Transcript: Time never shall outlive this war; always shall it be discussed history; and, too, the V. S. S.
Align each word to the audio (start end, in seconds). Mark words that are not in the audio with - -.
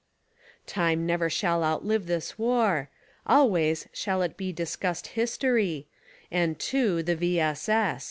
Time 0.65 1.05
never 1.05 1.29
shall 1.29 1.63
outlive 1.63 2.07
this 2.07 2.35
war; 2.39 2.89
always 3.27 3.87
shall 3.93 4.23
it 4.23 4.35
be 4.35 4.51
discussed 4.51 5.09
history; 5.13 5.85
and, 6.31 6.57
too, 6.57 7.03
the 7.03 7.15
V. 7.15 7.39
S. 7.39 7.69
S. 7.69 7.99